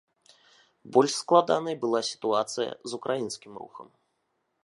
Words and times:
Больш 0.95 1.13
складанай 1.23 1.75
была 1.83 2.01
сітуацыя 2.11 2.71
з 2.93 3.01
украінскім 3.01 3.53
рухам. 3.63 3.87